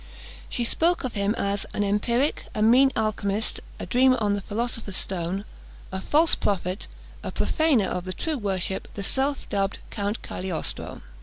She 0.49 0.63
spoke 0.63 1.03
of 1.03 1.13
him 1.13 1.35
as 1.35 1.67
"an 1.75 1.83
empiric, 1.83 2.47
a 2.55 2.63
mean 2.63 2.89
alchymist, 2.95 3.59
a 3.79 3.85
dreamer 3.85 4.17
on 4.19 4.33
the 4.33 4.41
philosopher's 4.41 4.97
stone, 4.97 5.45
a 5.91 6.01
false 6.01 6.33
prophet, 6.33 6.87
a 7.21 7.31
profaner 7.31 7.85
of 7.85 8.05
the 8.05 8.13
true 8.13 8.39
worship, 8.39 8.87
the 8.95 9.03
self 9.03 9.47
dubbed 9.49 9.77
Count 9.91 10.23
Cagliostro!" 10.23 11.01